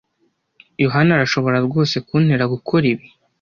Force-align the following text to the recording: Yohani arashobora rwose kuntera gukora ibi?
Yohani 0.83 1.11
arashobora 1.13 1.57
rwose 1.67 1.95
kuntera 2.07 2.45
gukora 2.53 2.85
ibi? 2.93 3.05